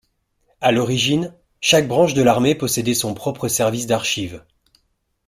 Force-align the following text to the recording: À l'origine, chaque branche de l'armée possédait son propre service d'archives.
À 0.61 0.71
l'origine, 0.71 1.31
chaque 1.59 1.87
branche 1.87 2.15
de 2.15 2.23
l'armée 2.23 2.55
possédait 2.55 2.95
son 2.95 3.13
propre 3.13 3.47
service 3.49 3.85
d'archives. 3.85 4.43